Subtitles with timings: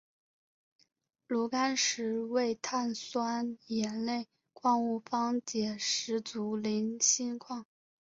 [1.27, 7.67] 炉甘石为碳酸盐类矿物方解石族菱锌矿。